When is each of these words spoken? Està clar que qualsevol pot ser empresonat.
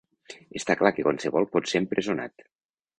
Està 0.59 0.75
clar 0.79 0.93
que 0.95 1.05
qualsevol 1.09 1.49
pot 1.55 1.73
ser 1.75 1.85
empresonat. 1.85 2.51